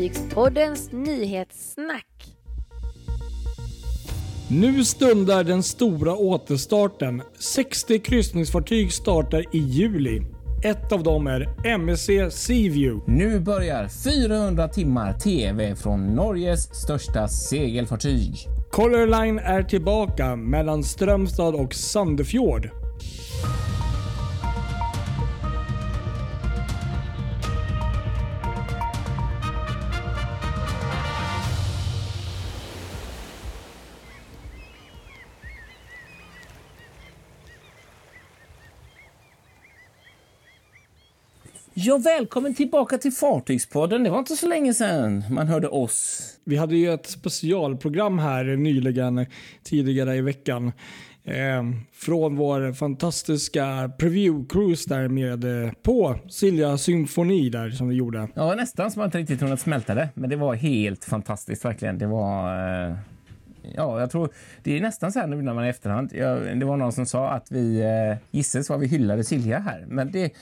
[0.00, 2.06] Fartygspoddens nyhetssnack.
[4.48, 7.22] Nu stundar den stora återstarten.
[7.38, 10.22] 60 kryssningsfartyg startar i juli.
[10.64, 13.12] Ett av dem är MSC Seaview.
[13.12, 18.34] Nu börjar 400 timmar TV från Norges största segelfartyg.
[18.70, 22.70] Color Line är tillbaka mellan Strömstad och Sandefjord.
[41.82, 44.04] Ja, välkommen tillbaka till Fartygspodden.
[44.04, 46.22] Det var inte så länge sedan man hörde oss.
[46.44, 49.26] Vi hade ju ett specialprogram här nyligen,
[49.62, 50.72] tidigare i veckan.
[51.24, 53.62] Eh, från vår fantastiska
[53.98, 58.28] preview-cruise där med eh, på Silja Symfoni där som vi gjorde.
[58.34, 60.08] Ja, nästan som man inte riktigt kunnat smälta det.
[60.14, 61.98] Men det var helt fantastiskt verkligen.
[61.98, 62.54] Det var...
[62.88, 62.96] Eh...
[63.74, 64.30] Ja, jag tror
[64.62, 66.12] det är nästan så här nu när man i efterhand.
[66.14, 69.84] Ja, det var någon som sa att vi eh, gissades vad vi hyllade Silja här,
[69.88, 70.32] men det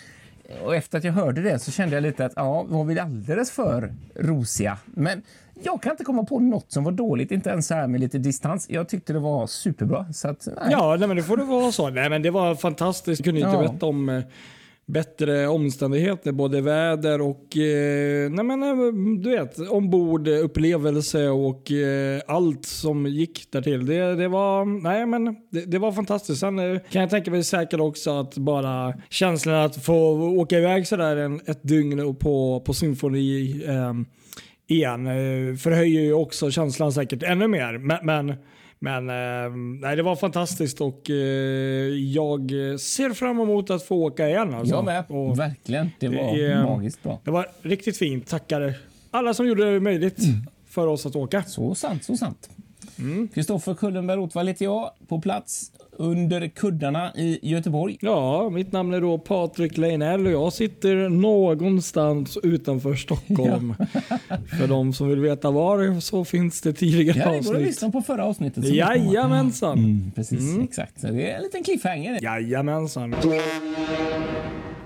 [0.65, 3.51] och efter att jag hörde det så kände jag lite att ja, var vi alldeles
[3.51, 4.79] för rosiga.
[4.85, 5.23] Men
[5.63, 8.67] jag kan inte komma på något som var dåligt, inte ens här med lite distans.
[8.71, 10.13] Jag tyckte det var superbra.
[10.13, 10.69] Så att, nej.
[10.71, 11.91] Ja, nej, men det får det vara så.
[11.91, 13.21] Nej, men det var fantastiskt.
[13.21, 13.73] Jag kunde inte ja.
[13.73, 14.23] veta om eh,
[14.89, 22.21] bättre omständigheter, både väder och eh, nej men, eh, du vet, ombord, upplevelse och eh,
[22.27, 23.87] allt som gick därtill.
[23.87, 26.41] Det, det var, nej, men, det, det var fantastiskt.
[26.41, 29.95] Sen eh, kan jag tänka mig säkert också att bara känslan att få
[30.39, 33.93] åka iväg sådär en, ett dygn på, på symfoni eh,
[34.77, 37.79] igen eh, förhöjer ju också känslan säkert ännu mer.
[37.79, 38.37] men, men
[38.79, 41.17] men eh, nej, det var fantastiskt och eh,
[41.95, 42.51] jag
[42.81, 44.55] ser fram emot att få åka igen.
[44.55, 44.75] Alltså.
[44.75, 45.05] Jag med.
[45.09, 45.91] Och Verkligen.
[45.99, 47.21] Det var eh, magiskt bra.
[47.25, 48.29] Det var riktigt fint.
[48.29, 48.75] Tackar
[49.11, 50.47] alla som gjorde det möjligt mm.
[50.67, 51.43] för oss att åka.
[51.43, 52.51] Så sant, så sant.
[53.35, 53.77] Kristoffer mm.
[53.77, 57.99] Kullenberg Rothvall heter jag på plats under kuddarna i Göteborg.
[58.01, 63.75] Ja, mitt namn är då Patrik Leinell och jag sitter någonstans utanför Stockholm.
[64.59, 67.45] För de som vill veta var så finns det tidigare ja, avsnitt.
[67.47, 68.65] Ja, det går att lyssna på förra avsnittet.
[68.65, 69.79] Jajamensan.
[69.79, 70.63] Mm, precis, mm.
[70.63, 71.01] exakt.
[71.01, 72.19] Så det är en liten cliffhanger.
[72.23, 73.15] Jajamensan.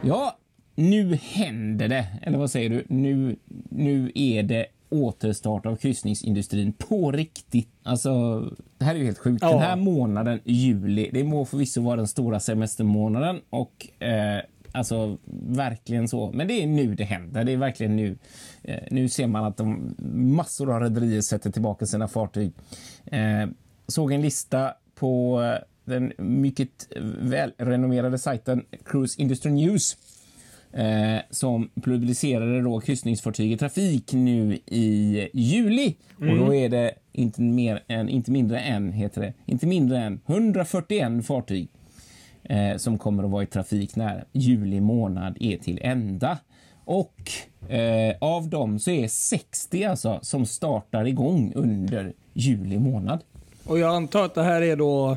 [0.03, 0.37] Ja,
[0.75, 2.07] nu händer det.
[2.23, 2.85] Eller vad säger du?
[2.89, 3.37] Nu,
[3.71, 7.69] nu är det återstart av kryssningsindustrin på riktigt.
[7.83, 8.41] Alltså,
[8.79, 9.43] det här är ju helt sjukt.
[9.43, 9.51] Ja.
[9.51, 14.43] Den här månaden, juli, det må förvisso vara den stora semestermånaden och eh,
[14.73, 16.31] alltså verkligen så.
[16.33, 17.45] Men det är nu det händer.
[17.45, 18.19] Det är verkligen nu.
[18.63, 22.53] Eh, nu ser man att de, massor av rederier sätter tillbaka sina fartyg.
[23.05, 23.47] Eh,
[23.87, 25.41] såg en lista på
[25.85, 26.89] den mycket
[27.21, 29.97] välrenommerade sajten Cruise Industry News
[30.73, 35.97] eh, som publicerade då kryssningsfartyg i trafik nu i juli.
[36.21, 36.33] Mm.
[36.33, 36.65] Och då mm.
[36.65, 41.69] är det inte, mer än, inte mindre än, heter det, inte mindre än 141 fartyg
[42.43, 46.39] eh, som kommer att vara i trafik när juli månad är till ända.
[46.85, 47.31] Och
[47.69, 53.21] eh, av dem så är 60 alltså som startar igång under juli månad.
[53.65, 55.17] Och jag antar att det här är då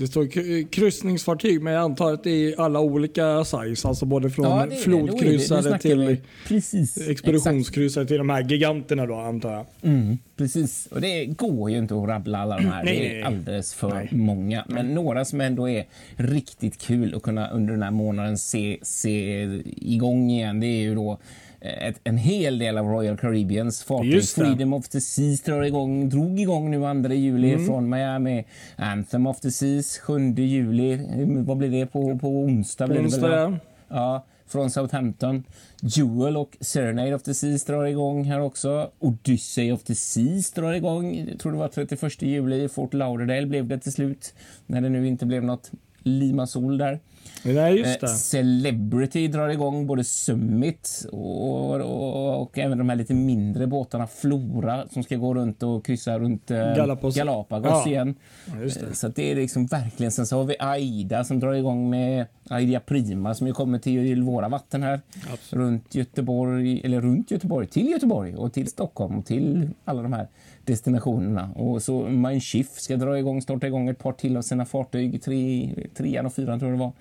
[0.00, 3.88] det står kryssningsfartyg men jag antar att det är alla olika size.
[3.88, 6.16] Alltså både från ja, flodkryssare till
[6.48, 9.66] precis, expeditionskryssare till de här giganterna då antar jag.
[9.82, 12.84] Mm, precis, och det går ju inte att rabbla alla de här.
[12.84, 14.08] Nej, det är alldeles för nej.
[14.12, 14.64] många.
[14.68, 15.84] Men några som ändå är
[16.16, 20.60] riktigt kul att kunna under den här månaden se, se igång igen.
[20.60, 21.18] Det är ju då
[21.60, 24.24] ett, en hel del av Royal Caribbeans fartyg.
[24.24, 27.66] Freedom of the Seas drar igång, drog igång nu 2 juli mm.
[27.66, 28.44] från Miami.
[28.76, 30.98] Anthem of the Seas 7 juli.
[31.46, 32.86] Vad blir det på, på onsdag?
[32.86, 33.56] På onsdag, ja.
[33.88, 34.26] ja.
[34.46, 35.44] Från Southampton.
[35.82, 38.90] Jewel och Serenade of the Seas drar igång här också.
[38.98, 41.28] Odyssey of the Seas drar igång.
[41.30, 44.34] Jag tror det var 31 juli Fort Lauderdale blev det till slut.
[44.66, 45.70] När det nu inte blev något
[46.02, 47.00] Limassol där.
[47.42, 48.06] Nej, just det.
[48.06, 54.06] Eh, Celebrity drar igång både Summit och, och, och, även de här lite mindre båtarna.
[54.06, 57.90] Flora som ska gå runt och kryssa runt eh, Galapagos, Galapagos ja.
[57.90, 58.14] igen.
[58.46, 58.82] Det.
[58.82, 60.12] Eh, så det är liksom verkligen.
[60.12, 64.22] Sen så har vi Aida som drar igång med Aida Prima som ju kommer till
[64.22, 65.00] våra vatten här.
[65.32, 65.64] Absolut.
[65.66, 70.28] Runt Göteborg, eller runt Göteborg, till Göteborg och till Stockholm och till alla de här
[70.64, 71.50] destinationerna.
[71.56, 75.22] Och så Mein Schiff ska dra igång, starta igång ett par till av sina fartyg.
[75.22, 76.92] Tre, trean och fyran tror jag det var.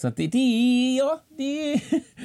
[0.00, 1.80] Så att det, det, ja, det,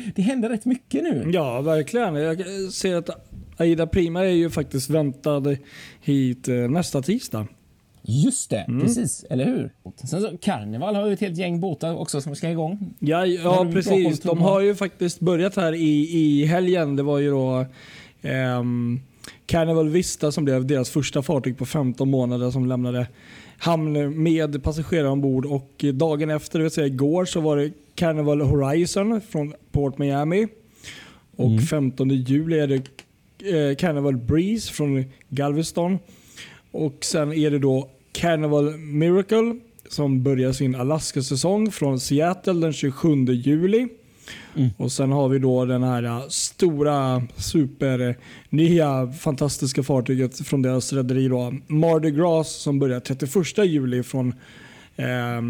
[0.16, 1.32] det händer rätt mycket nu.
[1.34, 2.16] Ja, verkligen.
[2.16, 3.10] Jag ser att
[3.58, 5.56] Aida Prima är ju faktiskt väntad
[6.02, 7.48] hit eh, nästa tisdag.
[8.02, 8.82] Just det, mm.
[8.82, 9.26] precis.
[9.30, 9.72] Eller hur?
[10.04, 12.94] Sen så, Carnival har ju ett helt gäng båtar också som ska igång.
[13.00, 14.20] Ja, ja precis.
[14.20, 16.96] De har ju faktiskt börjat här i, i helgen.
[16.96, 17.66] Det var ju då
[18.24, 19.02] Um,
[19.46, 23.08] Carnival Vista som blev deras första fartyg på 15 månader som lämnade
[23.64, 28.42] hamn med passagerare ombord och dagen efter, det vill säga igår, så var det Carnival
[28.42, 30.48] Horizon från Port Miami.
[31.36, 31.62] Och mm.
[31.62, 36.00] 15 juli är det eh, Carnival Breeze från Galveston.
[36.72, 43.26] Och sen är det då Carnival Miracle som börjar sin Alaska-säsong från Seattle den 27
[43.26, 43.88] juli.
[44.56, 44.70] Mm.
[44.78, 48.18] Och Sen har vi då den här äh, stora, super,
[48.50, 51.30] nya, fantastiska fartyget från deras rederi
[51.68, 54.34] Mardi Gras som börjar 31 juli från
[54.96, 55.42] eh,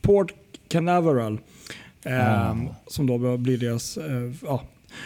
[0.00, 0.32] Port
[0.68, 1.38] Canaveral.
[2.04, 2.68] Eh, mm.
[2.86, 3.96] Som då blir deras...
[3.96, 4.62] Eh, ja.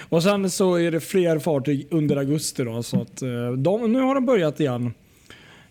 [0.09, 2.65] Och Sen så är det fler fartyg under augusti.
[2.65, 4.95] Då, så att, eh, de, nu har de börjat igen.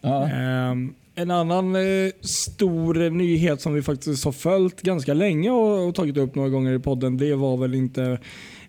[0.02, 0.94] Mm.
[1.22, 6.18] En annan eh, stor nyhet som vi faktiskt har följt ganska länge och, och tagit
[6.18, 8.20] upp några gånger i podden, det var väl inte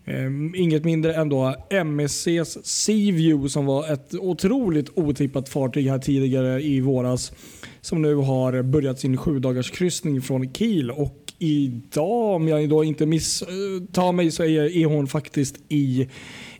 [0.04, 0.26] eh,
[0.56, 6.81] inget mindre än då MSCs Seaview som var ett otroligt otippat fartyg här tidigare i
[6.81, 7.32] våras.
[7.81, 12.84] Som nu har börjat sin sju dagars kryssning från Kiel och idag, om jag då
[12.84, 16.08] inte misstar mig, så är, är hon faktiskt i,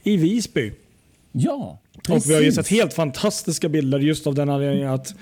[0.03, 0.73] i Visby.
[1.33, 2.25] Ja, precis.
[2.25, 5.15] Och vi har ju sett helt fantastiska bilder just av den anledningen att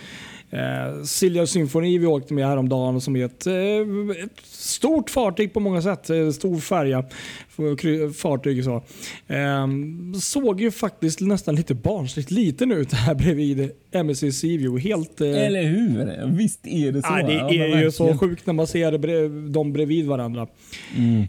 [0.51, 5.61] Eh, Silja Symphony vi åkte med häromdagen som är ett, eh, ett stort fartyg på
[5.61, 6.11] många sätt.
[6.11, 7.05] Eh, stor färja.
[8.17, 8.83] Fartyg så.
[9.27, 9.67] Eh,
[10.21, 14.89] såg ju faktiskt nästan lite barnsligt liten ut här bredvid MSC Seaview.
[14.89, 16.27] Helt, eh, Eller hur?
[16.37, 17.11] Visst är det så.
[17.11, 20.47] Nej, det är ja, ju så sjukt när man ser dem bredvid varandra.
[20.97, 21.23] Mm.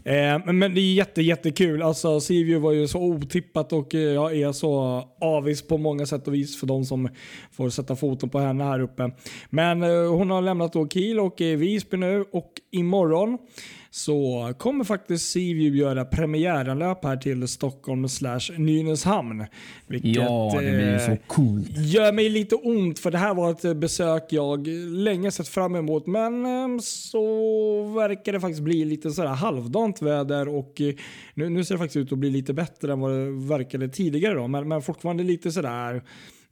[0.46, 1.82] Eh, men det är jätte, jättekul.
[1.82, 6.34] Alltså, Seaview var ju så otippat och jag är så avis på många sätt och
[6.34, 7.08] vis för de som
[7.52, 9.11] får sätta foten på henne här uppe.
[9.50, 13.38] Men eh, hon har lämnat då Kiel och är i Visby nu och imorgon
[13.94, 19.46] så kommer faktiskt Seaview göra premiäranlöp här till Stockholm slash Nynäshamn.
[19.86, 21.68] Vilket, ja, det blir så eh, coolt.
[21.70, 26.06] Gör mig lite ont för det här var ett besök jag länge sett fram emot.
[26.06, 27.24] Men eh, så
[27.82, 30.80] verkar det faktiskt bli lite sådär halvdant väder och
[31.34, 34.34] nu, nu ser det faktiskt ut att bli lite bättre än vad det verkade tidigare.
[34.34, 34.48] Då.
[34.48, 36.02] Men, men fortfarande lite sådär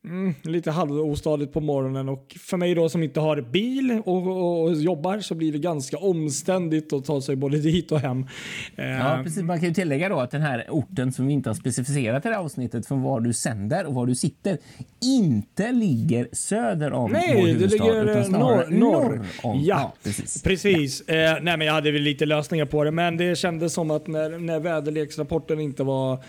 [0.05, 4.63] Mm, lite halvostadigt på morgonen och för mig då som inte har bil och, och,
[4.63, 8.27] och, jobbar så blir det ganska omständigt att ta sig både dit och hem.
[8.77, 9.43] Ja, eh, precis.
[9.43, 12.29] Man kan ju tillägga då att den här orten som vi inte har specificerat i
[12.29, 14.59] det här avsnittet från var du sänder och var du sitter
[15.05, 17.85] inte ligger söder om Nej, vår huvudstad.
[17.85, 19.21] Det ligger utan norr, norr.
[19.43, 19.61] om.
[19.61, 20.43] Ja, ja, precis.
[20.43, 21.03] precis.
[21.07, 21.15] Ja.
[21.15, 24.07] Eh, nej, men jag hade väl lite lösningar på det, men det kändes som att
[24.07, 26.25] när, när väderleksrapporten inte var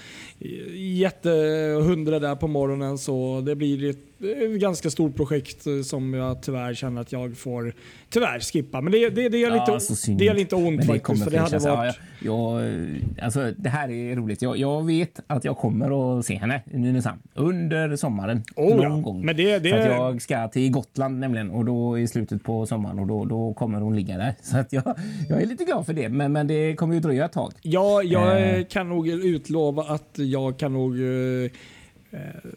[0.74, 6.42] jättehundra där på morgonen så det blir ett ett ganska stort projekt eh, som jag
[6.42, 7.74] tyvärr känner att jag får
[8.10, 8.82] tyvärr skippa.
[8.82, 11.24] Men det, det, det, är, lite, ja, det är lite ont det faktiskt.
[11.24, 12.00] För det, hade varit...
[12.22, 12.76] ja, jag,
[13.22, 14.42] alltså, det här är roligt.
[14.42, 18.44] Jag, jag, vet att jag kommer att se henne i Nynäshamn under sommaren.
[18.56, 18.98] Oh, någon ja.
[18.98, 19.26] gång.
[19.26, 19.70] Men det, det...
[19.70, 23.26] För att jag ska till Gotland nämligen och då i slutet på sommaren och då,
[23.26, 24.36] då kommer hon ligga där.
[24.42, 24.96] Så att jag,
[25.30, 26.10] jag är lite glad för det.
[26.10, 27.54] Men, men det kommer ju dröja ett tag.
[27.62, 28.64] Ja, jag eh.
[28.64, 31.52] kan nog utlova att jag kan nog eh, Eh,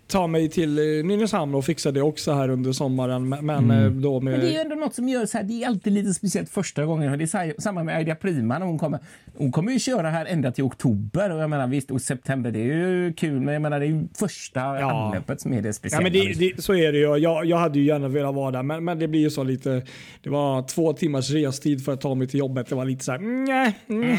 [0.06, 3.28] ta mig till eh, Nynäshamn och fixa det också här under sommaren.
[3.28, 3.70] Men, mm.
[3.70, 4.32] Eh, då med...
[4.32, 6.50] men det är ju ändå något som gör så här, det är alltid lite speciellt
[6.50, 7.18] första gången.
[7.18, 9.00] Det är samma med Aida Prima när hon kommer.
[9.36, 12.58] Hon kommer ju köra här ända till oktober och jag menar visst, och september det
[12.58, 15.06] är ju kul, men jag menar det är ju första ja.
[15.06, 16.08] anlöpet som är det speciella.
[16.08, 17.16] Ja, men det, det, så är det ju.
[17.16, 19.82] Jag, jag hade ju gärna velat vara där, men, men det blir ju så lite.
[20.22, 22.68] Det var två timmars restid för att ta mig till jobbet.
[22.68, 24.16] Det var lite så här, nej, mm,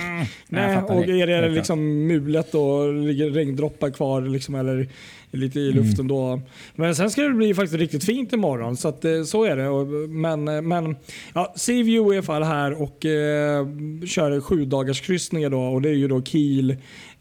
[0.48, 0.78] nej.
[0.78, 4.88] Och är det liksom mulet och ligger regndroppar kvar liksom eller
[5.36, 6.08] lite i luften mm.
[6.08, 6.42] då.
[6.76, 8.78] Men sen ska det bli faktiskt riktigt fint imorgon.
[8.78, 10.08] Så, att, eh, så är det.
[10.08, 10.96] Men, eh, men
[11.34, 13.68] ja, är i alla fall här och eh,
[14.06, 15.62] kör sju dagars kryssningar då.
[15.62, 16.72] Och det är ju då Kiel,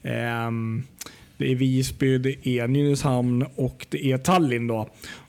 [0.03, 0.51] eh,
[1.37, 4.67] det är Visby, det är Nynäshamn och det är Tallinn.
[4.67, 4.89] Då.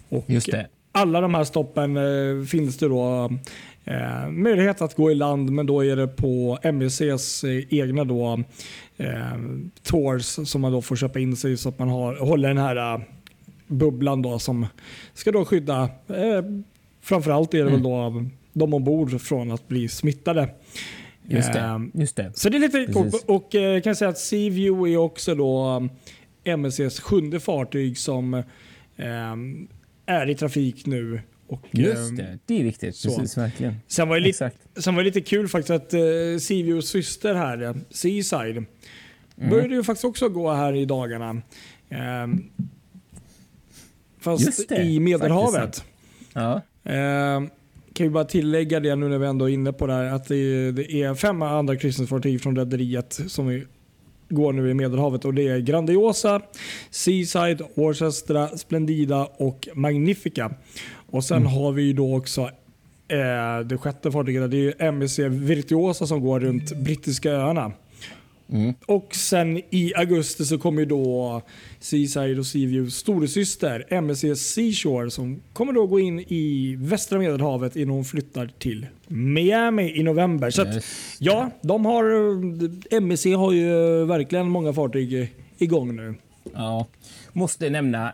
[0.09, 0.67] Och Just det.
[0.91, 3.29] Alla de här stoppen eh, finns det då
[3.85, 8.43] eh, möjlighet att gå i land men då är det på MVCs eh, egna då,
[8.97, 9.37] eh,
[9.83, 12.95] tours som man då får köpa in sig så att man har, håller den här
[12.95, 13.03] uh,
[13.67, 14.67] bubblan då som
[15.13, 16.43] ska då skydda eh,
[17.01, 17.73] framförallt är det mm.
[17.73, 20.49] väl då de ombord från att bli smittade.
[21.27, 21.59] Just det.
[21.59, 22.31] Eh, Just det.
[22.35, 23.23] Så det är lite coolt.
[23.27, 25.87] Och eh, kan säga att Seaview är också då
[26.43, 28.33] MSCs sjunde fartyg som
[28.95, 29.35] eh,
[30.05, 32.95] är i trafik nu och, Just ehm, det, det är viktigt.
[32.95, 33.09] Så.
[33.09, 33.75] Precis, verkligen.
[33.87, 37.75] Sen var, det lite, sen var det lite kul faktiskt att uh, Sivios syster här,
[37.89, 39.49] Seaside, mm.
[39.49, 41.41] började ju faktiskt också gå här i dagarna.
[42.23, 42.49] Um,
[44.19, 45.83] fast det, i Medelhavet.
[46.33, 46.61] Ja.
[46.85, 47.47] Uh,
[47.93, 50.27] kan vi bara tillägga det nu när vi ändå är inne på det här, att
[50.27, 53.65] det, det är fem andra kryssningsfartyg från rederiet som
[54.29, 56.41] går nu i Medelhavet och det är Grandiosa,
[56.89, 60.51] Seaside, Orchestra, Splendida och Magnifica.
[61.09, 61.51] Och sen mm.
[61.51, 62.41] har vi då också
[63.07, 67.71] eh, det sjätte fartyget, det är MSC Virtuosa som går runt Brittiska öarna.
[68.51, 68.74] Mm.
[68.85, 71.41] Och sen i augusti så kommer då
[71.79, 77.95] Seaside och Seaviews storasyster MSC Seashore som kommer då gå in i västra medelhavet innan
[77.95, 80.50] hon flyttar till Miami i november.
[80.50, 80.85] Så att,
[81.19, 82.03] ja, de har,
[82.95, 86.15] MSC har ju verkligen många fartyg igång nu.
[86.53, 86.88] Ja,
[87.33, 88.13] måste nämna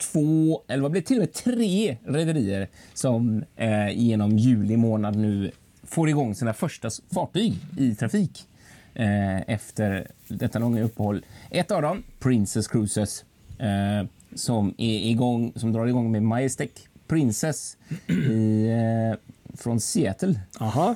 [0.00, 5.16] två, eller vad blir det, till och med tre rederier som eh, genom juli månad
[5.16, 5.50] nu
[5.82, 8.46] får igång sina första fartyg i trafik
[8.94, 11.24] eh, efter detta långa uppehåll.
[11.50, 13.24] Ett av dem, Princess Cruises,
[13.58, 16.70] eh, som är igång, som drar igång med Majestic
[17.10, 17.76] Princess
[18.06, 19.18] i, eh,
[19.56, 20.40] från Seattle.
[20.60, 20.94] Aha.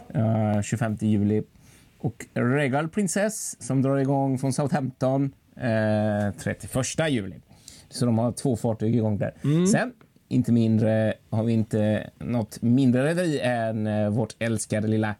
[0.64, 1.42] 25 eh, juli.
[1.98, 5.32] Och Regal Princess som drar igång från Southampton
[6.38, 7.36] 31 eh, juli.
[7.94, 9.34] Så de har två fartyg igång där.
[9.44, 9.66] Mm.
[9.66, 9.92] Sen
[10.28, 15.14] inte mindre har vi inte något mindre rederi än eh, vårt älskade lilla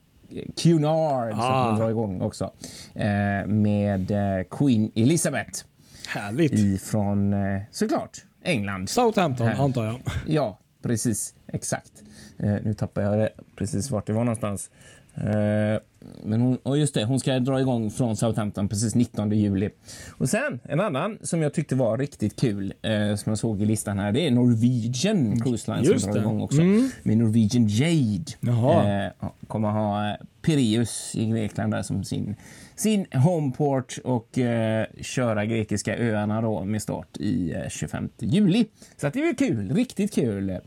[0.63, 1.41] Cunard ah.
[1.43, 2.53] som kommer dra igång också.
[2.95, 5.65] Eh, med eh, Queen Elizabeth.
[6.09, 6.53] Härligt.
[6.53, 8.89] Ifrån, eh, såklart, England.
[8.89, 9.65] Southampton Här.
[9.65, 10.01] antar jag.
[10.27, 11.35] Ja, precis.
[11.47, 11.93] Exakt.
[12.39, 14.71] Eh, nu tappar jag det precis vart det var någonstans.
[15.17, 15.81] Eh,
[16.23, 19.71] men hon, och just det, hon ska dra igång från Southampton precis 19 juli.
[20.19, 23.67] Och sen en annan som jag tyckte var riktigt kul eh, som jag såg i
[23.67, 24.13] listan här.
[24.13, 26.91] Det är Norwegian Cruise Line just som drar igång också mm.
[27.03, 28.25] med Norwegian Jade.
[28.43, 32.37] Eh, kommer ha eh, Pireus i Grekland där som sin
[32.77, 38.67] sin homeport och eh, köra grekiska öarna då med start i eh, 25 juli.
[38.97, 40.59] Så det är kul, riktigt kul.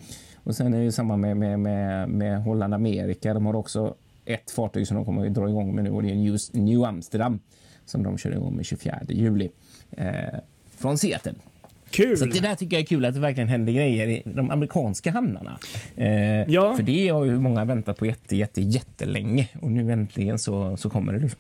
[0.44, 3.34] Och sen är det samma med, med, med, med Holland Amerika.
[3.34, 3.96] De har också
[4.28, 6.84] ett fartyg som de kommer att dra igång med nu och det är New, New
[6.84, 7.40] Amsterdam
[7.86, 9.50] som de kör igång med 24 juli
[9.92, 10.08] eh,
[10.78, 11.34] från Seattle.
[11.90, 12.18] Kul!
[12.18, 15.12] Så det där tycker jag är kul att det verkligen händer grejer i de amerikanska
[15.12, 15.60] hamnarna.
[15.96, 16.76] Eh, ja.
[16.76, 20.90] För det har ju många väntat på jätte, jätte, jättelänge och nu äntligen så, så
[20.90, 21.20] kommer det.
[21.20, 21.40] Liksom.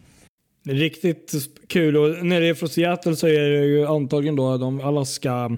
[0.67, 1.33] Riktigt
[1.67, 1.97] kul.
[1.97, 5.57] Och när det är från Seattle så är det ju antagligen då de Alaska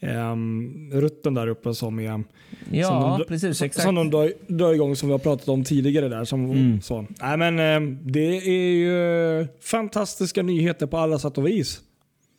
[0.00, 2.24] um, rutten där uppe som är
[2.70, 3.62] Ja, som de, precis.
[3.62, 3.84] Exakt.
[3.84, 6.24] Som de drar, drar igång som vi har pratat om tidigare där.
[6.24, 6.80] Som, mm.
[6.82, 7.06] så.
[7.20, 11.80] Nej, men, um, det är ju fantastiska nyheter på alla sätt och vis.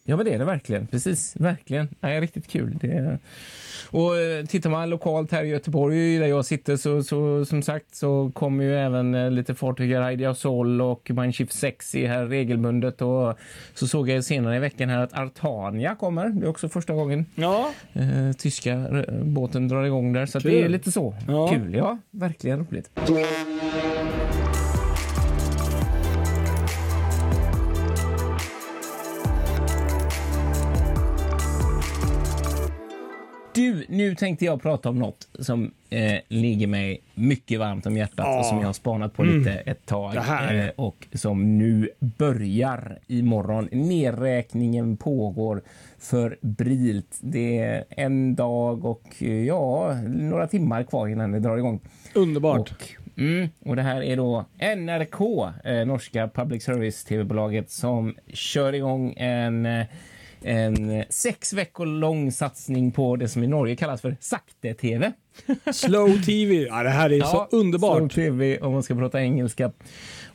[0.06, 0.88] Ja, men det är det verkligen.
[0.88, 1.88] Precis, verkligen.
[2.00, 2.78] Nej, riktigt kul.
[2.82, 3.20] Det är...
[3.90, 7.96] Och eh, tittar man lokalt här i Göteborg där jag sitter så, så som sagt
[7.96, 13.02] så kommer ju även eh, lite fartyg här, Idea Sol och Mindshift 60 här regelbundet
[13.02, 13.38] och
[13.74, 16.30] så såg jag senare i veckan här att Artania kommer.
[16.30, 17.72] Det är också första gången ja.
[17.94, 21.16] eh, tyska båten drar igång där så det är lite så.
[21.28, 21.48] Ja.
[21.48, 21.98] Kul, ja.
[22.12, 22.90] Verkligen roligt.
[33.64, 38.26] Du, nu tänkte jag prata om något som eh, ligger mig mycket varmt om hjärtat
[38.26, 38.40] oh.
[38.40, 39.38] och som jag har spanat på mm.
[39.38, 43.70] lite ett tag eh, och som nu börjar imorgon.
[43.72, 45.62] Nedräkningen pågår
[46.00, 47.18] för Brilt.
[47.22, 51.80] Det är en dag och ja, några timmar kvar innan det drar igång.
[52.16, 52.72] Underbart.
[52.72, 55.22] Och, mm, och det här är då NRK,
[55.64, 59.86] eh, norska public service tv-bolaget som kör igång en eh,
[60.44, 65.12] en sex veckor lång satsning på det som i Norge kallas för sakte-tv.
[65.74, 66.54] Slow TV.
[66.54, 67.98] Ja, det här är ja, så underbart.
[67.98, 69.72] Slow TV om man ska prata engelska.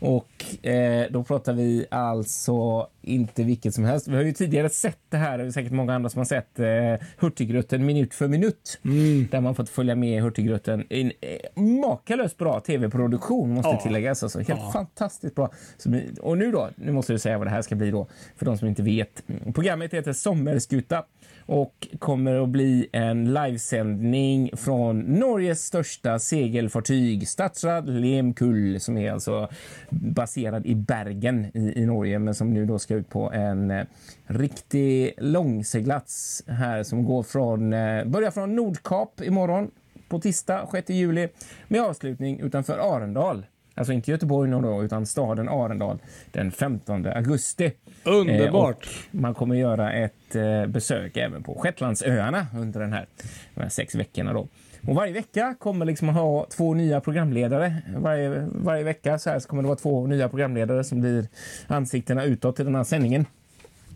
[0.00, 4.08] Och eh, då pratar vi alltså inte vilket som helst.
[4.08, 6.58] Vi har ju tidigare sett det här, det är säkert många andra som har sett
[6.58, 8.80] eh, Hurtigruten minut för minut.
[8.84, 9.28] Mm.
[9.30, 10.86] Där man fått följa med Hurtigruten.
[10.90, 13.80] En eh, makalöst bra tv-produktion måste ja.
[13.80, 14.22] tilläggas.
[14.22, 14.70] Alltså, helt ja.
[14.72, 15.50] fantastiskt bra.
[15.76, 18.46] Så, och nu då, nu måste du säga vad det här ska bli då för
[18.46, 19.22] de som inte vet.
[19.54, 21.04] Programmet heter Sommerskuta
[21.48, 29.48] och kommer att bli en livesändning från Norges största segelfartyg Statsrad Lemkull som är alltså
[29.90, 33.84] baserad i Bergen i, i Norge men som nu då ska ut på en eh,
[34.26, 39.70] riktig långseglats här som går från, eh, börjar från Nordkap imorgon
[40.08, 41.28] på tisdag 6 juli
[41.68, 43.46] med avslutning utanför Arendal.
[43.78, 45.98] Alltså inte Göteborg då, utan staden Arendal
[46.32, 47.72] den 15 augusti.
[48.04, 48.86] Underbart!
[48.86, 53.06] Eh, man kommer göra ett eh, besök även på Shetlandsöarna under den här,
[53.54, 54.32] de här sex veckorna.
[54.32, 54.48] Då.
[54.88, 57.74] Och varje vecka kommer liksom ha två nya programledare.
[57.96, 61.28] Varje, varje vecka så, här så kommer det vara två nya programledare som blir
[61.66, 63.26] ansiktena utåt i den här sändningen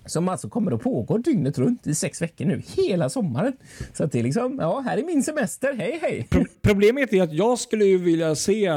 [0.06, 3.52] som alltså kommer att pågå dygnet runt i sex veckor nu, hela sommaren.
[3.92, 6.26] Så att det är liksom, ja, här är min semester, hej hej!
[6.30, 8.70] Pro problemet är att jag skulle ju vilja se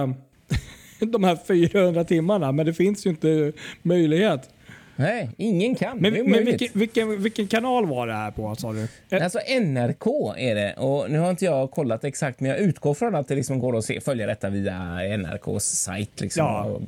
[0.99, 4.49] de här 400 timmarna, men det finns ju inte möjlighet.
[4.95, 5.97] Nej, ingen kan.
[5.97, 8.87] Men, men vilken, vilken, vilken, kanal var det här på, sa du?
[9.17, 10.73] Alltså NRK är det.
[10.73, 13.77] Och nu har inte jag kollat exakt, men jag utgår från att det liksom går
[13.77, 14.77] att se, följa detta via
[15.17, 16.21] NRKs sajt.
[16.21, 16.45] Liksom.
[16.45, 16.79] Ja.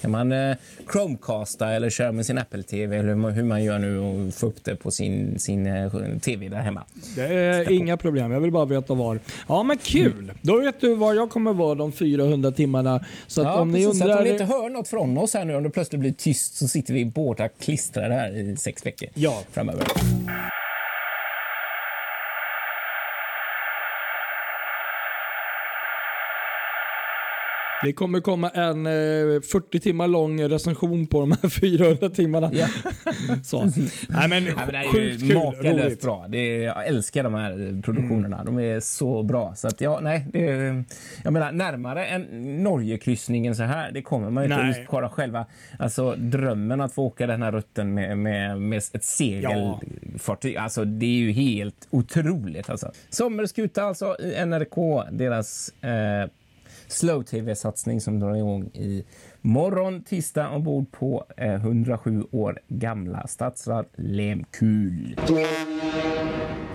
[0.00, 0.56] Kan man eh,
[0.92, 4.64] Chromecasta eller köra med sin Apple TV eller hur man gör nu och få upp
[4.64, 6.84] det på sin, sin eh, TV där hemma.
[7.16, 8.32] Det är inga problem.
[8.32, 9.18] Jag vill bara veta var.
[9.48, 10.12] Ja, men kul.
[10.12, 10.36] Mm.
[10.42, 13.04] Då vet du var jag kommer vara de 400 timmarna.
[13.26, 14.06] Så ja, om, ni undrar...
[14.06, 16.12] så att om ni inte hör något från oss här nu, om det plötsligt blir
[16.12, 19.42] tyst så sitter vi båda klistrade här i sex veckor ja.
[19.52, 19.86] framöver.
[27.82, 32.50] Det kommer komma en eh, 40 timmar lång recension på de här 400 timmarna.
[32.52, 32.66] Ja.
[33.44, 33.64] så.
[34.08, 36.26] Nej, men, ja, men det är sjukt ju makalöst bra.
[36.28, 38.40] Det är, jag älskar de här produktionerna.
[38.40, 38.56] Mm.
[38.56, 39.54] De är så bra.
[39.54, 40.84] Så att, ja, nej, det är,
[41.24, 42.22] jag menar, närmare än
[42.62, 45.46] Norgekryssningen så här, det kommer man inte just kolla själva.
[45.78, 50.54] Alltså drömmen att få åka den här rutten med, med, med ett segelfartyg.
[50.54, 50.60] Ja.
[50.60, 52.70] Alltså, det är ju helt otroligt.
[52.70, 52.92] Alltså.
[53.08, 56.30] Sommerskuta alltså i NRK, deras eh,
[56.92, 59.04] slow-tv-satsning som drar igång i
[59.40, 65.16] morgon tisdag ombord på 107 eh, år gamla Stadsrad Lemkul.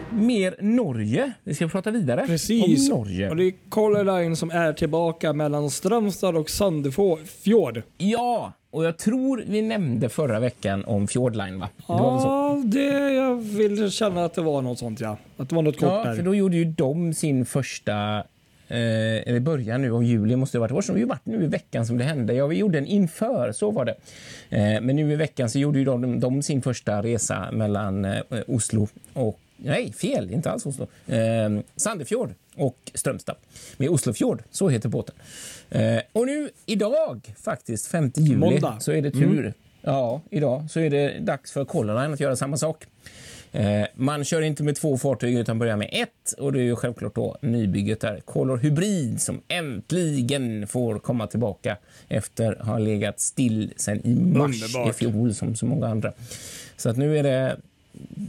[0.09, 1.31] Mer Norge.
[1.43, 2.89] Vi ska prata vidare Precis.
[2.89, 3.29] om Norge.
[3.29, 7.81] Och det är Color Line som är tillbaka mellan Strömstad och Sandefjord.
[7.97, 11.69] Ja, och jag tror vi nämnde förra veckan om Fjordline va?
[11.87, 15.17] Ja, det, det jag vill känna att det var något sånt ja.
[15.37, 16.15] Att det var något kort ja, där.
[16.15, 18.23] för då gjorde ju de sin första
[18.67, 20.87] Eh, eller början nu av juli måste det ha varit.
[20.87, 22.33] Det måste varit nu i veckan som det hände.
[22.33, 23.95] Ja, vi gjorde en inför, så var det.
[24.49, 28.21] Eh, men nu i veckan så gjorde ju de, de sin första resa mellan eh,
[28.47, 30.87] Oslo och Nej, fel, inte alls Oslo.
[31.07, 33.35] Eh, Sandefjord och Strömstad.
[33.77, 35.15] Med Oslofjord, så heter båten.
[35.69, 38.79] Eh, och nu idag, faktiskt, 5 juli, Måndag.
[38.79, 39.39] så är det tur.
[39.39, 39.53] Mm.
[39.81, 42.85] Ja, idag så är det dags för Colorline att göra samma sak.
[43.55, 46.75] Eh, man kör inte med två fartyg utan börjar med ett och det är ju
[46.75, 53.19] självklart då nybygget där Color Hybrid som äntligen får komma tillbaka efter att ha legat
[53.19, 54.89] still sen i mars Underbart.
[54.89, 56.13] i fjol som så många andra.
[56.77, 57.57] Så att nu är det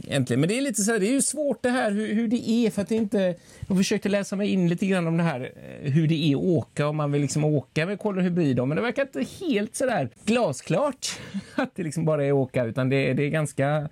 [0.07, 0.39] äntligen.
[0.39, 2.49] Men det är lite så här, det är ju svårt det här hur, hur, det
[2.49, 3.35] är för att det inte...
[3.67, 6.43] Jag försökte läsa mig in lite grann om det här eh, hur det är att
[6.43, 9.85] åka om man vill liksom åka med Color Hybrid men det verkar inte helt så
[9.85, 11.19] där glasklart
[11.55, 13.89] att det liksom bara är att åka utan det, det är ganska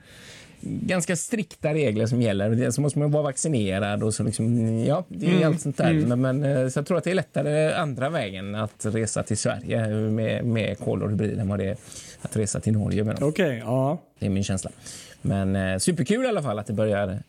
[0.65, 2.71] ganska strikta regler som gäller.
[2.71, 5.47] Så måste man vara vaccinerad och så liksom, ja, det är mm.
[5.47, 5.91] allt sånt där.
[5.91, 6.21] Mm.
[6.21, 9.87] Men, eh, så jag tror att det är lättare andra vägen att resa till Sverige
[9.89, 11.77] med, med kol och hybrid än vad det är
[12.21, 13.29] att resa till Norge med dem.
[13.29, 14.01] Okay, ja.
[14.19, 14.71] Det är min känsla.
[15.21, 17.19] Men eh, superkul i alla fall att det börjar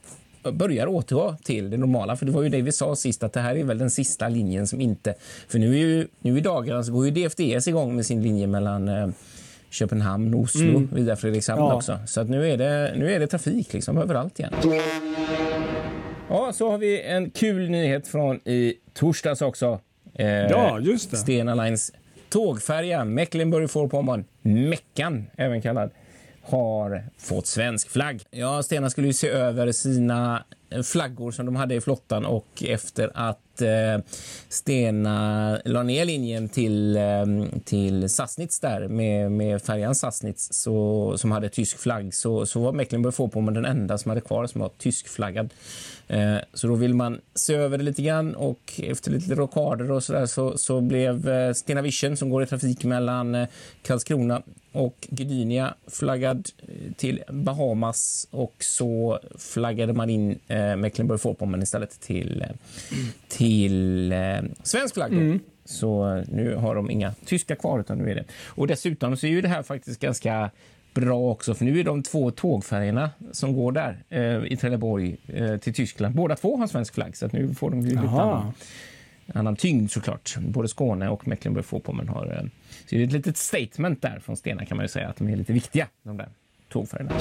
[0.53, 2.17] börjar återgå till det normala.
[2.17, 4.29] För det var ju det vi sa sist att det här är väl den sista
[4.29, 5.15] linjen som inte...
[5.49, 8.47] För nu, är ju, nu i dagarna så går ju DFDS igång med sin linje
[8.47, 9.09] mellan eh,
[9.71, 10.89] Köpenhamn, Oslo, mm.
[10.93, 11.75] via Fredrikshamn ja.
[11.75, 11.99] också.
[12.07, 14.53] Så att nu, är det, nu är det trafik liksom överallt igen.
[16.29, 19.81] Ja, så har vi en kul nyhet från i torsdags också.
[20.15, 21.17] Eh, ja, just det.
[21.17, 21.93] Stena Lines
[22.29, 25.91] tågfärja Mecklenburg-Vorpommern, Meckan även kallad,
[26.43, 28.23] har fått svensk flagg.
[28.31, 30.45] Ja, Stena skulle ju se över sina
[30.85, 33.99] flaggor som de hade i flottan och efter att eh,
[34.49, 37.03] Stena la ner linjen till, eh,
[37.65, 42.73] till Sassnitz där med, med färjan Sassnitz så, som hade tysk flagg så, så var
[42.73, 45.51] Mecklenburg-Vorpommern den enda som hade kvar som var tyskflaggad.
[46.09, 50.05] Eh, så då vill man se över det lite grann och efter lite rockader och
[50.05, 53.49] så där så, så blev eh, Stena Vision som går i trafik mellan eh,
[53.83, 54.43] Karlskrona
[54.77, 62.43] och Gdynia flaggad eh, till Bahamas och så flaggade man in eh, Mecklenburg-Vorpommern istället till,
[62.43, 62.57] eh,
[63.47, 64.19] till eh,
[64.63, 65.13] svensk flagg.
[65.13, 65.41] Mm.
[65.65, 68.25] Så nu har de inga tyska kvar utan nu är det.
[68.47, 70.51] Och dessutom så är ju det här faktiskt ganska
[70.95, 75.57] bra också för nu är de två tågfärjorna som går där eh, i Trelleborg eh,
[75.57, 76.15] till Tyskland.
[76.15, 78.53] Båda två har svensk flagg så nu får de lite annan,
[79.35, 80.37] annan tyngd såklart.
[80.39, 82.49] Både Skåne och Mecklenburg-Vorpommern har eh,
[82.87, 85.29] så det är ett litet statement där från Stena kan man ju säga att de
[85.29, 86.29] är lite viktiga de där
[86.69, 87.13] tågfärjorna.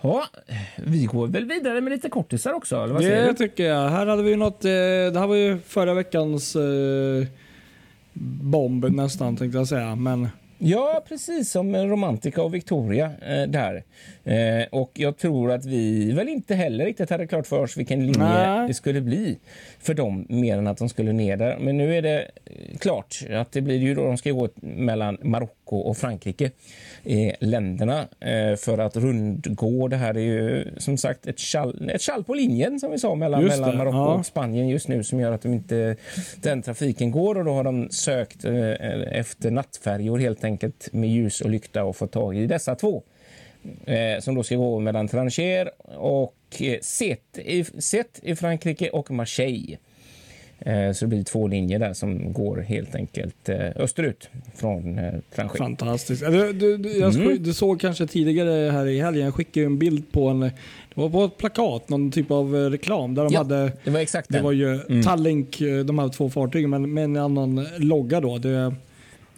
[0.00, 0.24] Ja,
[0.76, 2.76] vi går väl vidare med lite kortisar också?
[2.76, 3.88] Eller vad det tycker jag.
[3.88, 4.70] Här hade vi något, eh,
[5.12, 7.26] det här var ju förra veckans eh,
[8.42, 9.96] bomb nästan tänkte jag säga.
[9.96, 10.28] Men
[10.62, 13.84] Ja, precis som Romantica och Victoria eh, där.
[14.24, 18.06] Eh, och jag tror att vi väl inte heller riktigt hade klart för oss vilken
[18.06, 18.68] linje Nej.
[18.68, 19.38] det skulle bli
[19.78, 21.58] för dem mer än att de skulle ner där.
[21.60, 22.30] Men nu är det
[22.78, 26.50] klart att det blir ju då de ska gå mellan Marocko och Frankrike
[27.04, 30.14] i länderna eh, för att rundgå det här.
[30.16, 33.96] är ju som sagt ett skall, ett på linjen som vi sa mellan, mellan Marocko
[33.96, 34.14] ja.
[34.14, 35.96] och Spanien just nu som gör att de inte,
[36.42, 38.72] den trafiken går och då har de sökt eh,
[39.18, 40.49] efter nattfärjor helt enkelt
[40.92, 43.02] med ljus och lykta och fått tag i dessa två
[43.84, 49.10] eh, som då ska gå mellan Trancher och eh, Set i, Set i Frankrike och
[49.10, 49.78] Marseille.
[50.60, 55.12] Eh, så det blir två linjer där som går helt enkelt eh, österut från eh,
[55.34, 55.58] Trancher.
[55.58, 56.22] Fantastiskt.
[56.22, 57.42] Du, du, du, mm.
[57.42, 61.08] du, såg kanske tidigare här i helgen, jag skickade en bild på en det var
[61.08, 63.72] på ett plakat, någon typ av reklam där de ja, hade...
[63.84, 65.02] Det var exakt Det var ju mm.
[65.02, 68.38] Tallink, de här två fartygen, men med en annan logga då.
[68.38, 68.74] Det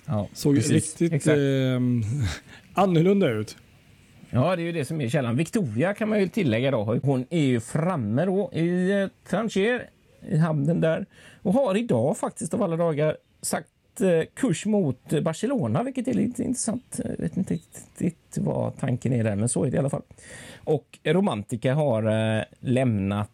[0.06, 1.34] ja, såg precis, riktigt eh,
[2.74, 3.56] annorlunda ut.
[4.30, 5.36] Ja, det är ju det som är källan.
[5.36, 6.98] Victoria kan man ju tillägga då.
[7.02, 9.88] Hon är ju framme då i eh, Trancher,
[10.28, 11.06] i hamnen där
[11.42, 16.42] och har idag faktiskt av alla dagar sagt eh, kurs mot Barcelona, vilket är lite
[16.42, 17.00] intressant.
[17.04, 20.02] Jag vet inte riktigt vad tanken är där, men så är det i alla fall.
[20.64, 22.02] Och Romantica har
[22.38, 23.30] eh, lämnat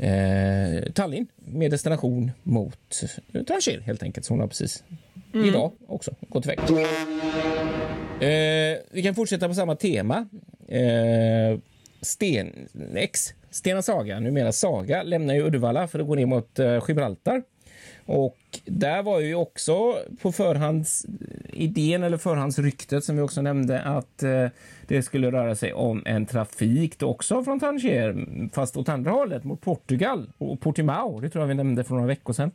[0.00, 3.00] eh, Tallinn med destination mot
[3.32, 4.26] Trancher helt enkelt.
[4.26, 4.84] Så hon har precis
[5.34, 5.46] mm.
[5.46, 6.58] idag också gått iväg.
[8.20, 10.28] Eh, vi kan fortsätta på samma tema.
[10.68, 11.58] Eh,
[12.02, 16.84] Sten, X, Stena Saga, numera Saga, lämnar ju Uddevalla för att gå ner mot eh,
[16.88, 17.42] Gibraltar.
[18.10, 24.46] Och där var ju också på förhandsidén eller förhandsryktet som vi också nämnde att eh,
[24.86, 29.44] det skulle röra sig om en trafik då också från Tanger fast åt andra hållet
[29.44, 31.20] mot Portugal och Portimao.
[31.20, 32.50] Det tror jag vi nämnde för några veckor sedan.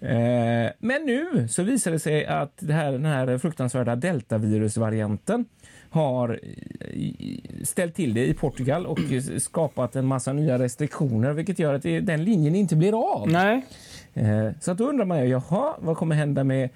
[0.00, 5.44] Eh, men nu så visar det sig att det här, den här fruktansvärda deltavirusvarianten
[5.90, 8.98] har eh, ställt till det i Portugal och
[9.38, 13.28] skapat en massa nya restriktioner vilket gör att den linjen inte blir av.
[13.28, 13.66] Nej.
[14.14, 16.68] Eh, så att då undrar man ju, jaha, vad kommer hända med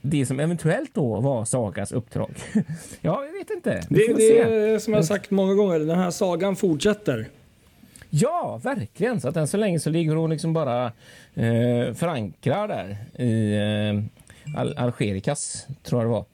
[0.00, 2.30] det som eventuellt då var Sagas uppdrag?
[3.00, 3.86] ja, vi vet inte.
[3.88, 7.26] Det, det är som jag sagt många gånger, den här sagan fortsätter.
[8.10, 9.20] Ja, verkligen.
[9.20, 10.84] Så att än så länge så ligger hon liksom bara
[11.34, 16.24] eh, förankrad där i eh, Al Algerikas, tror jag det var.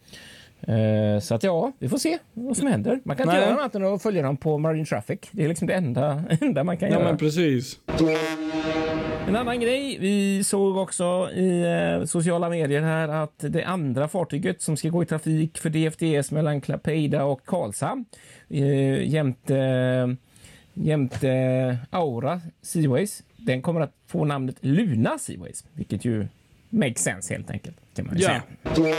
[0.68, 3.00] Eh, så att ja, vi får se vad som händer.
[3.04, 5.18] Man kan inte göra annat än att följa dem på Marine Traffic.
[5.32, 7.04] Det är liksom det enda, enda man kan ja, göra.
[7.04, 7.78] Men precis.
[9.28, 9.98] En annan grej.
[10.00, 15.02] Vi såg också i eh, sociala medier här att det andra fartyget som ska gå
[15.02, 18.04] i trafik för DFDS mellan Klapeida och Karlshamn
[18.48, 20.16] eh, jämte
[20.74, 23.22] jämte Aura Seaways.
[23.36, 26.26] Den kommer att få namnet Luna Seaways, vilket ju
[26.70, 27.76] makes sense helt enkelt.
[27.94, 28.42] Kan man ju yeah.
[28.74, 28.94] säga.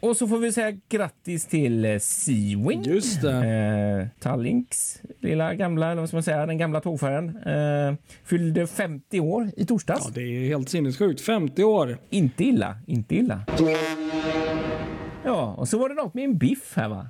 [0.00, 2.86] Och så får vi säga grattis till eh, Seawind.
[2.86, 3.32] Just det.
[3.32, 7.36] Eh, Tallinks lilla gamla, eller vad ska man säga, den gamla tågfärjan.
[7.36, 10.04] Eh, fyllde 50 år i torsdags.
[10.04, 11.20] Ja, det är helt sinnessjukt.
[11.20, 11.98] 50 år.
[12.10, 13.40] Inte illa, inte illa.
[15.24, 17.06] Ja, och så var det något med en biff här va?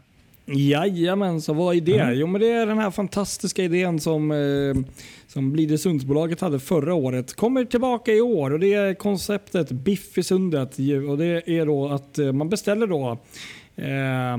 [0.55, 1.99] Jajamensan, vad är det?
[1.99, 2.19] Mm.
[2.19, 4.93] Jo men det är den här fantastiska idén som, eh,
[5.27, 7.35] som Blidösundsbolaget hade förra året.
[7.35, 10.77] Kommer tillbaka i år och det är konceptet Biff i sundet.
[11.09, 13.19] Och det är då att eh, man beställer då
[13.77, 14.37] eh,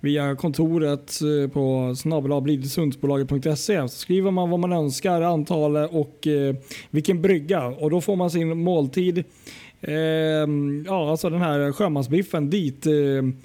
[0.00, 3.88] via kontoret eh, på snabelablidesundsbolaget.se.
[3.88, 6.54] Så skriver man vad man önskar, antal och eh,
[6.90, 9.24] vilken brygga och då får man sin måltid
[9.80, 10.48] Eh,
[10.86, 12.92] ja, alltså den här sjömansbiffen dit eh,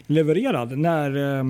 [0.07, 1.43] levererad när eh,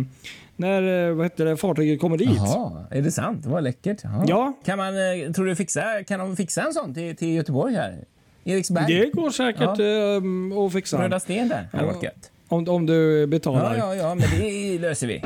[0.64, 2.30] när eh, vad heter det, fartyget kommer dit.
[2.36, 3.44] Jaha, är det sant?
[3.44, 4.04] Det var läckert.
[4.04, 4.26] Jaha.
[4.28, 4.54] Ja.
[4.66, 8.06] Kan, man, eh, tror du fixa, kan de fixa en sån till, till Göteborg här?
[8.44, 8.86] Eriksberg?
[8.88, 10.56] Det går säkert ja.
[10.56, 11.04] uh, att fixa.
[11.04, 12.32] Röda Sten där, hade varit gött.
[12.48, 13.78] Om, om du betalar.
[13.78, 15.24] Ja, ja, ja, men det löser vi.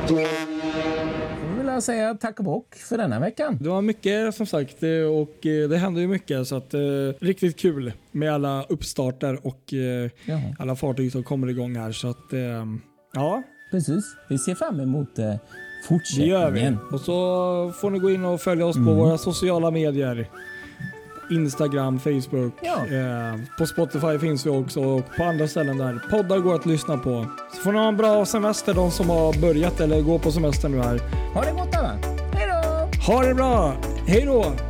[1.58, 3.58] Jag vill säga tack och bock för denna veckan.
[3.60, 7.58] Det var mycket som sagt eh, och det händer ju mycket så att uh, riktigt
[7.58, 10.10] kul med alla uppstarter och uh,
[10.58, 12.64] alla fartyg som kommer igång här så att uh,
[13.12, 14.04] ja, Precis.
[14.28, 15.34] Vi ser fram emot eh,
[15.88, 16.52] fortsättningen.
[16.52, 16.76] Det gör vi.
[16.92, 18.88] Och så får ni gå in och följa oss mm.
[18.88, 20.28] på våra sociala medier.
[21.30, 22.52] Instagram, Facebook.
[22.62, 22.86] Ja.
[22.86, 26.96] Eh, på Spotify finns vi också och på andra ställen där poddar går att lyssna
[26.96, 27.26] på.
[27.54, 30.68] Så får ni ha en bra semester de som har börjat eller går på semester
[30.68, 31.00] nu här.
[31.34, 31.98] Ha det gott alla.
[32.32, 33.12] Hej då!
[33.12, 33.74] Ha det bra.
[34.06, 34.67] Hej då!